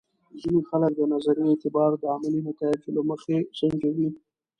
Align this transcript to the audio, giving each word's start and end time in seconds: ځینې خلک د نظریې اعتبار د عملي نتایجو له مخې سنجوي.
ځینې 0.39 0.61
خلک 0.69 0.91
د 0.95 1.01
نظریې 1.13 1.47
اعتبار 1.51 1.91
د 1.97 2.03
عملي 2.15 2.41
نتایجو 2.49 2.89
له 2.95 3.01
مخې 3.09 3.37
سنجوي. 3.57 4.09